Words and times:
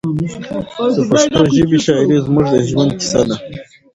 د 0.95 0.97
پښتو 1.09 1.41
ژبې 1.57 1.79
شاعري 1.85 2.17
زموږ 2.25 2.45
د 2.51 2.55
ژوند 2.69 2.91
کیسه 2.99 3.21
ده. 3.27 3.35